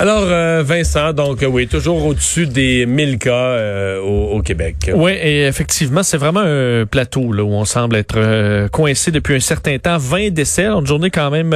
[0.00, 4.92] Alors, euh, Vincent, donc oui, toujours au-dessus des 1000 cas euh, au, Québec.
[4.94, 9.34] Oui, et effectivement, c'est vraiment un plateau là, où on semble être euh, coincé depuis
[9.34, 9.98] un certain temps.
[9.98, 11.52] 20 décès, une journée quand même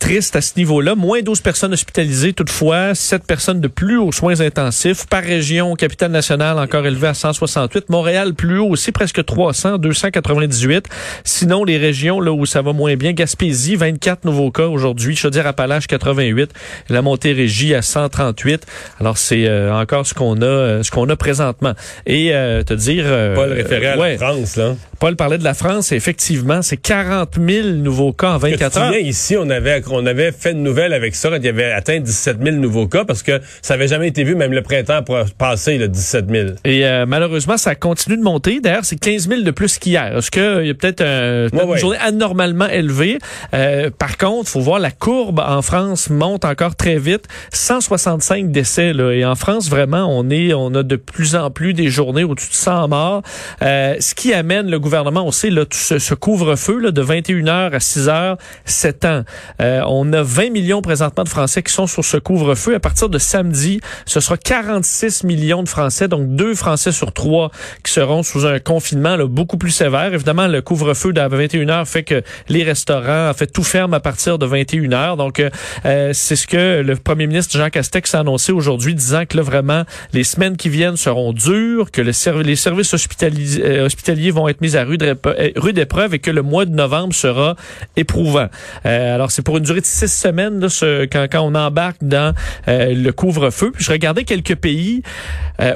[0.00, 0.94] triste à ce niveau-là.
[0.94, 5.06] Moins 12 personnes hospitalisées toutefois, 7 personnes de plus aux soins intensifs.
[5.06, 7.90] Par région, capitale nationale encore élevé à 168.
[7.90, 10.88] Montréal plus haut aussi, presque 300, 298.
[11.22, 15.16] Sinon, les régions là où ça va moins bien, Gaspésie, 24 nouveaux cas aujourd'hui.
[15.16, 16.50] Chaudière-Appalaches, 88
[16.94, 18.64] la Montérégie à 138.
[19.00, 21.74] Alors c'est euh, encore ce qu'on a euh, ce qu'on a présentement.
[22.06, 23.04] Et euh, te dire
[23.34, 24.74] Paul référait à la France là.
[25.04, 28.94] Paul parlait de la France, et effectivement, c'est 40 000 nouveaux cas en 24 heures.
[28.94, 32.38] Ici, on avait on avait fait une nouvelle avec ça, il y avait atteint 17
[32.42, 35.04] 000 nouveaux cas parce que ça avait jamais été vu, même le printemps
[35.36, 36.48] passé, le 17 000.
[36.64, 38.60] Et malheureusement, ça continue de monter.
[38.60, 40.16] D'ailleurs, c'est 15 000 de plus qu'hier.
[40.16, 43.18] Est-ce qu'il y a peut-être une journée anormalement élevée?
[43.50, 47.26] par contre, faut voir la courbe en France monte encore très vite.
[47.52, 51.74] 165 décès là, et en France vraiment on est on a de plus en plus
[51.74, 53.22] des journées au-dessus de 100 morts.
[53.60, 58.36] Euh, ce qui amène le gouvernement, on sait là ce, couvre-feu de 21h à 6h
[58.64, 59.22] 7 ans.
[59.60, 62.74] Euh, on a 20 millions présentement de Français qui sont sur ce couvre-feu.
[62.74, 67.50] À partir de samedi, ce sera 46 millions de Français, donc deux Français sur trois
[67.82, 70.12] qui seront sous un confinement là, beaucoup plus sévère.
[70.14, 74.38] Évidemment, le couvre-feu de 21h fait que les restaurants, en fait, tout ferme à partir
[74.38, 75.16] de 21h.
[75.16, 79.36] Donc, euh, c'est ce que le premier ministre Jean Castex a annoncé aujourd'hui, disant que
[79.36, 84.48] là, vraiment, les semaines qui viennent seront dures, que le les services euh, hospitaliers, vont
[84.48, 87.56] être mis à rude, euh, rude épreuve et que le mois de novembre sera
[87.96, 88.48] éprouvant.
[88.86, 91.98] Euh, alors, c'est pour une durée de six semaines là, ce, quand, quand on embarque
[92.02, 92.34] dans
[92.66, 93.70] le couvre-feu.
[93.72, 95.02] Puis je regardais quelques pays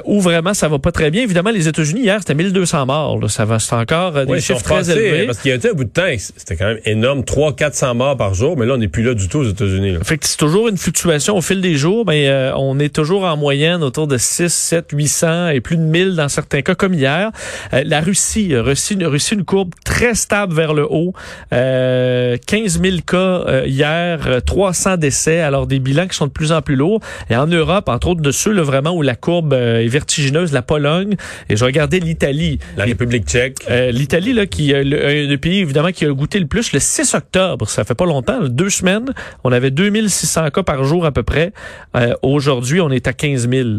[0.05, 1.23] où vraiment ça va pas très bien.
[1.23, 3.19] Évidemment, les États-Unis, hier, c'était 1200 morts.
[3.19, 3.27] Là.
[3.27, 5.25] Ça va, c'est encore des chiffres très élevés.
[5.25, 8.17] Parce qu'il y a été un bout de temps, c'était quand même énorme, 300-400 morts
[8.17, 9.97] par jour, mais là, on n'est plus là du tout aux États-Unis.
[10.03, 13.83] Fait c'est toujours une fluctuation au fil des jours, euh, on est toujours en moyenne
[13.83, 17.31] autour de 6, 7, 800 et plus de 1000 dans certains cas, comme hier.
[17.73, 21.13] Euh, la Russie, Russie, Russie, une courbe très stable vers le haut.
[21.53, 26.51] Euh, 15 000 cas euh, hier, 300 décès, alors des bilans qui sont de plus
[26.51, 27.01] en plus lourds.
[27.29, 30.61] Et en Europe, entre autres de ceux là, vraiment où la courbe est vertigineuse, la
[30.61, 31.15] Pologne,
[31.49, 32.59] et je regardais l'Italie.
[32.77, 33.57] La République tchèque.
[33.91, 37.67] L'Italie, là, qui le, le, pays évidemment qui a goûté le plus, le 6 octobre,
[37.69, 39.13] ça fait pas longtemps, deux semaines,
[39.43, 41.53] on avait 2600 cas par jour à peu près.
[41.95, 43.69] Euh, aujourd'hui, on est à 15 000.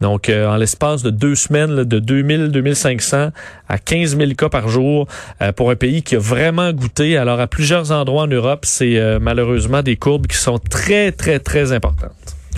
[0.00, 3.30] Donc, euh, en l'espace de deux semaines, de 2000, 2500
[3.68, 5.06] à 15 000 cas par jour
[5.42, 7.16] euh, pour un pays qui a vraiment goûté.
[7.16, 11.72] Alors, à plusieurs endroits en Europe, c'est malheureusement des courbes qui sont très, très, très
[11.72, 12.12] importantes.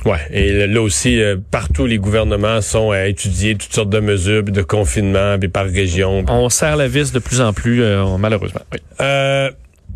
[0.07, 4.63] Ouais, et là aussi, partout les gouvernements sont à étudier toutes sortes de mesures de
[4.63, 6.25] confinement, par région.
[6.29, 7.83] On serre la vis de plus en plus,
[8.19, 8.63] malheureusement.
[8.73, 8.79] Oui.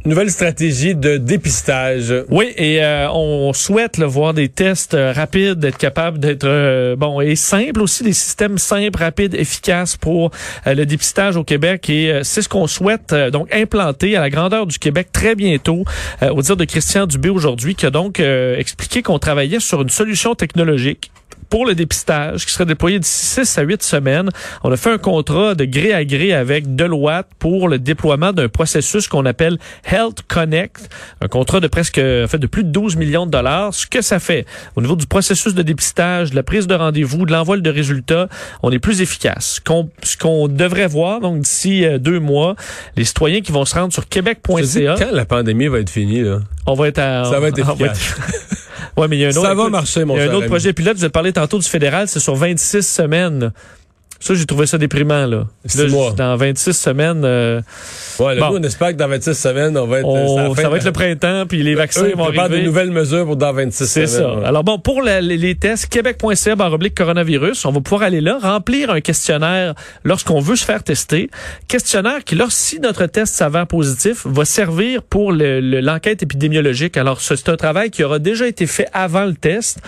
[0.06, 2.12] Nouvelle stratégie de dépistage.
[2.28, 6.94] Oui, et euh, on souhaite le voir des tests euh, rapides, d'être capable d'être euh,
[6.94, 10.30] bon et simple aussi, des systèmes simples, rapides, efficaces pour
[10.66, 11.88] le dépistage au Québec.
[11.88, 15.84] Et c'est ce qu'on souhaite donc implanter à la grandeur du Québec très bientôt.
[16.20, 20.34] au dire de Christian Dubé aujourd'hui, qui a donc expliqué qu'on travaillait sur une solution
[20.34, 21.10] technologique
[21.48, 24.30] pour le dépistage qui serait déployé d'ici 6 à 8 semaines.
[24.62, 28.48] On a fait un contrat de gré à gré avec Deloitte pour le déploiement d'un
[28.48, 29.58] processus qu'on appelle
[29.90, 30.90] Health Connect,
[31.20, 33.72] un contrat de presque en fait de plus de 12 millions de dollars.
[33.72, 34.46] Ce que ça fait
[34.76, 38.28] au niveau du processus de dépistage, de la prise de rendez-vous, de l'envoi de résultats,
[38.62, 39.60] on est plus efficace.
[40.02, 42.56] ce qu'on devrait voir donc d'ici euh, deux mois,
[42.96, 44.96] les citoyens qui vont se rendre sur québec.ca.
[44.98, 48.14] Quand la pandémie va être finie là, on va être à, ça va être efficace.
[48.96, 49.42] Ouais, mais il y a un autre.
[49.42, 50.96] Ça va marcher, mon Il y a un autre projet pilote.
[50.96, 52.08] Vous avez parlé tantôt du fédéral.
[52.08, 53.52] C'est sur 26 semaines.
[54.24, 55.46] Ça, j'ai trouvé ça déprimant, là.
[55.76, 56.12] là mois.
[56.12, 57.26] Dans 26 semaines.
[57.26, 57.60] Euh,
[58.18, 58.58] ouais, là, bon.
[58.58, 60.08] on espère que dans 26 semaines, on va être.
[60.08, 62.60] Euh, ça va être le printemps, puis les vaccins vont arriver.
[62.60, 64.06] de nouvelles mesures pour dans 26 semaines.
[64.08, 64.32] C'est ça.
[64.46, 69.02] Alors bon, pour les, tests, québec.ca oblique coronavirus, on va pouvoir aller là, remplir un
[69.02, 69.74] questionnaire
[70.04, 71.28] lorsqu'on veut se faire tester.
[71.68, 76.96] Questionnaire qui, lorsque notre test s'avère positif, va servir pour l'enquête épidémiologique.
[76.96, 79.80] Alors, c'est un travail qui aura déjà été fait avant le test.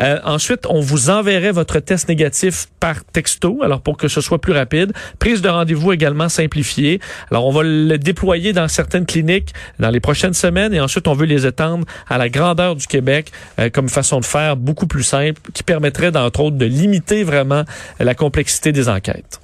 [0.00, 3.62] Euh, ensuite, on vous enverrait votre test négatif par texto.
[3.62, 4.92] Alors, pour que ce soit plus rapide.
[5.18, 7.00] Prise de rendez-vous également simplifiée.
[7.30, 11.14] Alors, on va le déployer dans certaines cliniques dans les prochaines semaines et ensuite, on
[11.14, 15.02] veut les étendre à la grandeur du Québec euh, comme façon de faire beaucoup plus
[15.02, 17.64] simple qui permettrait, d'entre autres, de limiter vraiment
[17.98, 19.40] la complexité des enquêtes.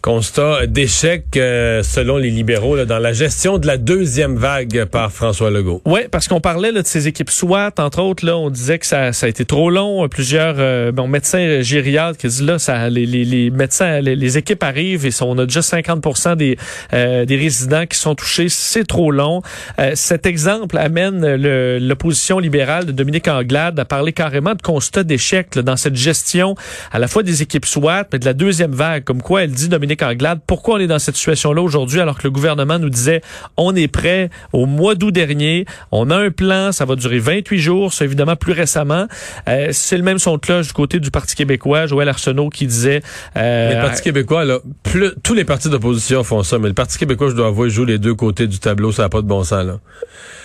[0.00, 5.50] Constat d'échec euh, selon les libéraux dans la gestion de la deuxième vague par François
[5.50, 5.82] Legault.
[5.84, 9.10] Oui, parce qu'on parlait de ces équipes SWAT, entre autres, là, on disait que ça,
[9.10, 10.08] a été trop long.
[10.08, 15.36] Plusieurs euh, bon, médecins gériatres qui disent là, les, médecins, les, équipes arrivent et on
[15.38, 16.56] a déjà 50 des,
[16.92, 18.48] euh, des résidents qui sont touchés.
[18.48, 19.42] C'est trop long.
[19.78, 21.34] Euh, cet exemple amène
[21.78, 26.54] l'opposition libérale de Dominique Anglade à parler carrément de constat d'échec dans cette gestion
[26.92, 29.68] à la fois des équipes SWAT, mais de la deuxième vague, comme quoi elle dit
[29.68, 32.90] Dominique Dominique Anglade, pourquoi on est dans cette situation-là aujourd'hui alors que le gouvernement nous
[32.90, 33.22] disait
[33.56, 37.58] on est prêt au mois d'août dernier, on a un plan, ça va durer 28
[37.58, 39.06] jours, c'est évidemment plus récemment.
[39.48, 42.66] Euh, c'est le même son de cloche du côté du Parti québécois, Joël Arsenault qui
[42.66, 43.00] disait...
[43.38, 46.98] Euh, le Parti québécois, là, plus, tous les partis d'opposition font ça, mais le Parti
[46.98, 49.42] québécois, je dois avouer, joue les deux côtés du tableau, ça n'a pas de bon
[49.42, 49.64] sens.
[49.64, 49.78] là.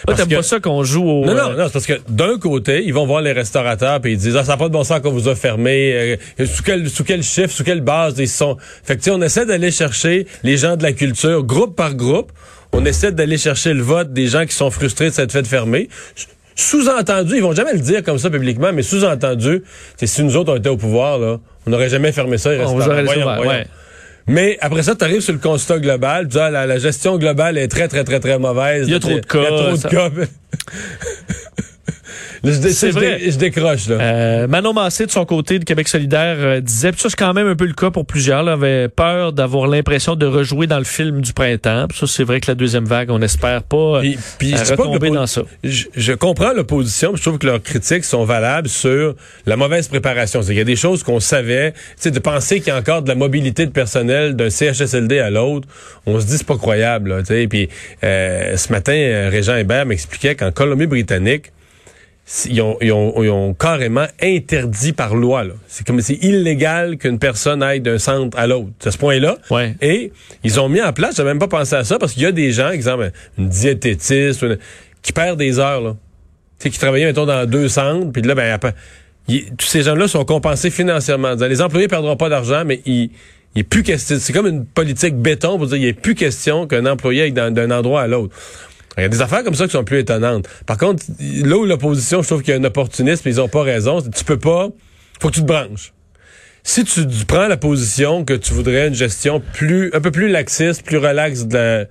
[0.06, 1.26] T'aimes pas ça qu'on joue au...
[1.26, 4.14] Non, non, euh, non, c'est parce que d'un côté, ils vont voir les restaurateurs puis
[4.14, 6.18] ils disent ah, ça n'a pas de bon sens qu'on vous a fermé.
[6.40, 8.58] Euh, sous quel sous quel chiffre, sous quelle base ils sont.
[8.84, 12.32] Fait que on essaie d'aller chercher les gens de la culture, groupe par groupe.
[12.72, 15.90] On essaie d'aller chercher le vote des gens qui sont frustrés de cette fête fermée.
[16.56, 19.64] Sous-entendu, ils vont jamais le dire comme ça publiquement, mais sous-entendu,
[19.98, 22.52] c'est si nous autres on était au pouvoir, là, on n'aurait jamais fermé ça.
[22.66, 23.66] On vous aurait voyons, Ouais.
[24.28, 27.18] Mais après ça, tu arrives sur le constat global, tu dis, ah, la, la, gestion
[27.18, 28.88] globale est très, très, très, très mauvaise.
[28.88, 29.40] Il y a trop de cas.
[29.40, 30.10] Il y a trop de cas.
[32.44, 33.20] C'est vrai.
[33.26, 33.96] Je, décroche, là.
[34.02, 37.48] Euh, Manon Massé, de son côté, de Québec solidaire, euh, disait, ça, c'est quand même
[37.48, 40.84] un peu le cas pour plusieurs, là, avait peur d'avoir l'impression de rejouer dans le
[40.84, 41.88] film du printemps.
[41.94, 45.26] ça, c'est vrai que la deuxième vague, on n'espère pas, puis, puis, euh, retomber dans
[45.26, 45.44] ça.
[45.64, 50.42] Je, je comprends l'opposition, je trouve que leurs critiques sont valables sur la mauvaise préparation.
[50.42, 53.08] Il y a des choses qu'on savait, tu de penser qu'il y a encore de
[53.08, 55.68] la mobilité de personnel d'un CHSLD à l'autre,
[56.06, 57.48] on se dit c'est pas croyable, tu sais.
[57.48, 57.70] Puis
[58.04, 61.54] euh, ce matin, Régent Hébert m'expliquait qu'en Colombie-Britannique,
[62.46, 65.44] ils ont, ils, ont, ils ont, carrément interdit par loi.
[65.68, 68.72] C'est comme c'est illégal qu'une personne aille d'un centre à l'autre.
[68.86, 69.38] À ce point-là.
[69.52, 69.76] Ouais.
[69.82, 70.12] Et
[70.44, 72.32] ils ont mis en place, j'ai même pas pensé à ça, parce qu'il y a
[72.32, 74.46] des gens, exemple, une diététiste,
[75.02, 75.96] qui perdent des heures, là.
[76.60, 78.74] Tu sais, qui travaillaient, mettons, dans deux centres, puis là, ben, après,
[79.28, 81.34] tous ces gens-là sont compensés financièrement.
[81.36, 83.10] Les employés perdront pas d'argent, mais ils,
[83.56, 84.18] il est plus question.
[84.20, 87.72] C'est comme une politique béton pour dire il a plus question qu'un employé aille d'un
[87.72, 88.36] endroit à l'autre.
[88.98, 90.48] Il y a des affaires comme ça qui sont plus étonnantes.
[90.66, 93.64] Par contre, là où l'opposition, je trouve qu'il y a un opportunisme, ils ont pas
[93.64, 94.70] raison, tu peux pas,
[95.20, 95.94] faut que tu te branches.
[96.64, 100.84] Si tu, prends la position que tu voudrais une gestion plus, un peu plus laxiste,
[100.84, 101.86] plus relaxe de la,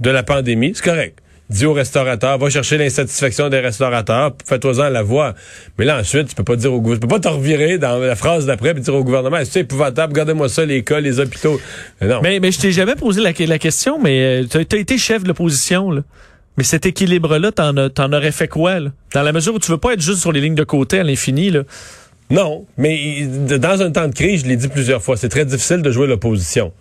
[0.00, 1.18] de la pandémie, c'est correct.
[1.50, 5.34] Dis aux restaurateurs, va chercher l'insatisfaction des restaurateurs, fais-toi-en la voix.
[5.78, 7.98] Mais là, ensuite, tu peux pas dire au gouvernement, tu peux pas te revirer dans
[7.98, 11.58] la phrase d'après et dire au gouvernement, c'est épouvantable, regardez-moi ça, les cas, les hôpitaux.
[12.02, 12.20] non.
[12.22, 15.22] Mais, mais je t'ai jamais posé la, la question, mais euh, tu as été chef
[15.22, 16.02] de l'opposition, là.
[16.58, 18.90] Mais cet équilibre-là, t'en, t'en aurais fait quoi, là?
[19.14, 21.04] Dans la mesure où tu veux pas être juste sur les lignes de côté à
[21.04, 21.62] l'infini, là?
[22.30, 25.82] Non, mais dans un temps de crise, je l'ai dit plusieurs fois, c'est très difficile
[25.82, 26.72] de jouer l'opposition.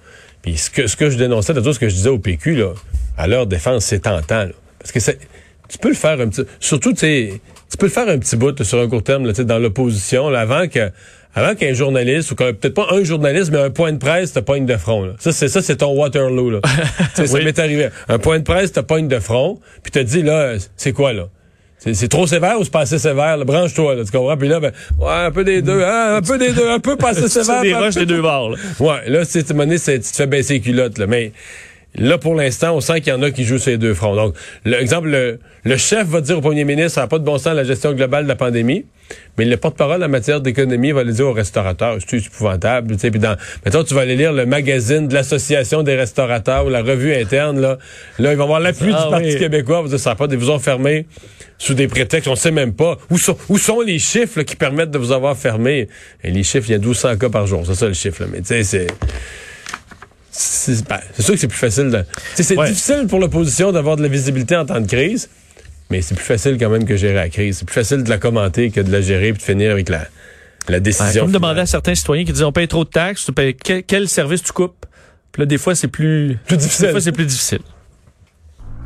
[0.42, 2.74] Puis ce que, ce que je dénonçais, tout ce que je disais au PQ, là,
[3.20, 4.46] à leur défense, c'est tentant.
[4.46, 4.52] Là.
[4.80, 5.20] Parce que c'est,
[5.70, 6.42] tu peux le faire un petit...
[6.60, 9.34] Surtout, tu sais, tu peux le faire un petit bout sur un court terme, là,
[9.44, 10.92] dans l'opposition, avant que
[11.36, 14.66] avant qu'un journaliste, ou peut-être pas un journaliste, mais un point de presse te poigne
[14.66, 15.04] de front.
[15.06, 15.14] Là.
[15.20, 16.50] Ça, c'est ça, c'est ton Waterloo.
[16.50, 16.62] Là.
[17.14, 17.90] Ça m'est arrivé.
[18.08, 21.28] Un point de presse te pogne de front, puis te dit, là, c'est quoi, là?
[21.80, 23.38] C'est trop sévère ou c'est pas assez sévère?
[23.46, 24.36] Branche-toi, là, tu comprends?
[24.36, 26.96] Puis là, ben, ouais, un peu des deux, hein, un peu des deux, un peu
[26.96, 27.62] pas assez sévère.
[27.62, 28.58] des roches des deux bords, là.
[28.80, 31.06] Ouais, là, c'est, tu te fais baisser les culottes, là.
[31.06, 31.32] Mais,
[31.98, 34.16] Là, pour l'instant, on sent qu'il y en a qui jouent ces deux fronts.
[34.16, 34.36] Donc,
[34.66, 37.56] l'exemple, le, le, chef va dire au premier ministre, ça n'a pas de bon sens
[37.56, 38.86] la gestion globale de la pandémie,
[39.38, 41.98] mais le porte-parole en matière d'économie va le dire aux restaurateurs.
[42.06, 42.96] C'est épouvantable.
[42.96, 43.36] Tu sais, puis dans,
[43.66, 47.60] mettons, tu vas aller lire le magazine de l'Association des restaurateurs ou la revue interne,
[47.60, 47.78] là.
[48.20, 49.82] Là, ils vont avoir l'appui ah du Parti québécois.
[49.82, 51.08] Vous dire, ça pas, ils vous ont fermé
[51.58, 52.98] sous des prétextes, on sait même pas.
[53.10, 55.88] Où sont, où sont les chiffres qui permettent de vous avoir fermé?
[56.24, 57.64] Et les chiffres, il y a 1200 cas par jour.
[57.66, 58.30] C'est ça, le chiffre, là.
[58.32, 58.88] Mais tu sais, c'est...
[60.88, 62.04] Ben, c'est sûr que c'est plus facile de.
[62.36, 65.30] C'est difficile pour l'opposition d'avoir de la visibilité en temps de crise,
[65.90, 67.60] mais c'est plus facile quand même que gérer la crise.
[67.60, 70.08] C'est plus facile de la commenter que de la gérer et de finir avec la,
[70.68, 71.24] la décision.
[71.24, 74.08] comme demander à certains citoyens qui disent on paye trop de taxes, tu payes, quel,
[74.08, 74.86] service tu coupes?
[75.32, 76.88] Puis là, des fois, c'est plus, plus difficile.
[76.88, 77.60] Des fois, c'est plus difficile.